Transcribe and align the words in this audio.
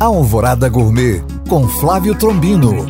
Alvorada 0.00 0.66
Gourmet 0.66 1.22
com 1.46 1.68
Flávio 1.68 2.14
Trombino. 2.14 2.86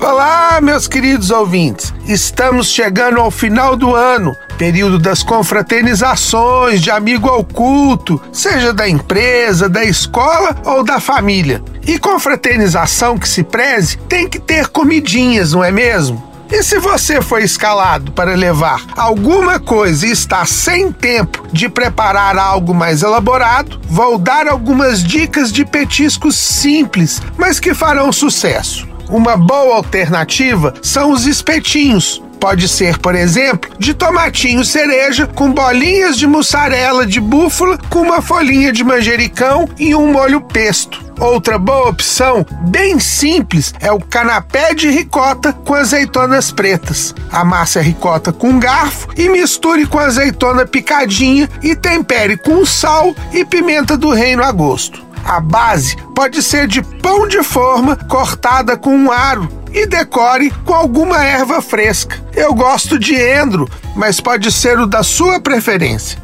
Olá, 0.00 0.60
meus 0.60 0.88
queridos 0.88 1.30
ouvintes. 1.30 1.94
Estamos 2.08 2.66
chegando 2.66 3.20
ao 3.20 3.30
final 3.30 3.76
do 3.76 3.94
ano, 3.94 4.34
período 4.58 4.98
das 4.98 5.22
confraternizações, 5.22 6.82
de 6.82 6.90
amigo 6.90 7.28
oculto, 7.28 8.20
seja 8.32 8.72
da 8.72 8.88
empresa, 8.88 9.68
da 9.68 9.84
escola 9.84 10.56
ou 10.64 10.82
da 10.82 10.98
família. 10.98 11.62
E 11.86 12.00
confraternização 12.00 13.16
que 13.16 13.28
se 13.28 13.44
preze 13.44 13.96
tem 14.08 14.28
que 14.28 14.40
ter 14.40 14.66
comidinhas, 14.66 15.52
não 15.52 15.62
é 15.62 15.70
mesmo? 15.70 16.33
E 16.54 16.62
se 16.62 16.78
você 16.78 17.20
foi 17.20 17.42
escalado 17.42 18.12
para 18.12 18.36
levar 18.36 18.86
alguma 18.96 19.58
coisa 19.58 20.06
e 20.06 20.12
está 20.12 20.46
sem 20.46 20.92
tempo 20.92 21.44
de 21.52 21.68
preparar 21.68 22.38
algo 22.38 22.72
mais 22.72 23.02
elaborado, 23.02 23.80
vou 23.88 24.16
dar 24.16 24.46
algumas 24.46 25.02
dicas 25.02 25.50
de 25.50 25.64
petiscos 25.64 26.36
simples, 26.36 27.20
mas 27.36 27.58
que 27.58 27.74
farão 27.74 28.12
sucesso. 28.12 28.86
Uma 29.08 29.36
boa 29.36 29.74
alternativa 29.74 30.72
são 30.80 31.10
os 31.10 31.26
espetinhos. 31.26 32.22
Pode 32.38 32.68
ser, 32.68 32.98
por 32.98 33.16
exemplo, 33.16 33.72
de 33.76 33.92
tomatinho 33.92 34.64
cereja 34.64 35.26
com 35.26 35.50
bolinhas 35.50 36.16
de 36.16 36.28
mussarela 36.28 37.04
de 37.04 37.20
búfala 37.20 37.76
com 37.90 38.02
uma 38.02 38.22
folhinha 38.22 38.72
de 38.72 38.84
manjericão 38.84 39.68
e 39.76 39.92
um 39.92 40.12
molho 40.12 40.40
pesto. 40.40 41.03
Outra 41.18 41.58
boa 41.58 41.88
opção, 41.88 42.44
bem 42.68 42.98
simples, 42.98 43.72
é 43.80 43.90
o 43.92 44.00
canapé 44.00 44.74
de 44.74 44.90
ricota 44.90 45.52
com 45.52 45.74
azeitonas 45.74 46.50
pretas. 46.50 47.14
Amasse 47.30 47.78
a 47.78 47.82
ricota 47.82 48.32
com 48.32 48.48
um 48.48 48.58
garfo 48.58 49.08
e 49.16 49.28
misture 49.28 49.86
com 49.86 49.98
azeitona 49.98 50.66
picadinha 50.66 51.48
e 51.62 51.74
tempere 51.76 52.36
com 52.36 52.66
sal 52.66 53.14
e 53.32 53.44
pimenta 53.44 53.96
do 53.96 54.10
reino 54.10 54.42
a 54.42 54.50
gosto. 54.50 55.04
A 55.24 55.40
base 55.40 55.96
pode 56.14 56.42
ser 56.42 56.66
de 56.66 56.82
pão 56.82 57.26
de 57.26 57.42
forma 57.42 57.96
cortada 57.96 58.76
com 58.76 58.94
um 58.94 59.10
aro 59.10 59.48
e 59.72 59.86
decore 59.86 60.50
com 60.64 60.74
alguma 60.74 61.24
erva 61.24 61.62
fresca. 61.62 62.22
Eu 62.34 62.54
gosto 62.54 62.98
de 62.98 63.14
endro, 63.14 63.68
mas 63.96 64.20
pode 64.20 64.52
ser 64.52 64.78
o 64.78 64.86
da 64.86 65.02
sua 65.02 65.40
preferência. 65.40 66.23